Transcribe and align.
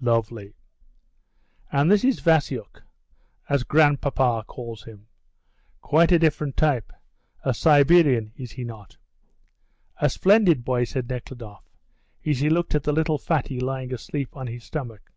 "Lovely." 0.00 0.56
"And 1.70 1.88
this 1.88 2.02
is 2.02 2.18
Vasiuk, 2.18 2.82
as 3.48 3.62
'grandpapa' 3.62 4.42
calls 4.44 4.82
him. 4.82 5.06
Quite 5.82 6.10
a 6.10 6.18
different 6.18 6.56
type. 6.56 6.92
A 7.44 7.54
Siberian, 7.54 8.32
is 8.34 8.50
he 8.50 8.64
not?" 8.64 8.96
"A 9.98 10.10
splendid 10.10 10.64
boy," 10.64 10.82
said 10.82 11.08
Nekhludoff, 11.08 11.70
as 12.26 12.40
he 12.40 12.50
looked 12.50 12.74
at 12.74 12.82
the 12.82 12.92
little 12.92 13.18
fatty 13.18 13.60
lying 13.60 13.92
asleep 13.94 14.36
on 14.36 14.48
his 14.48 14.64
stomach. 14.64 15.12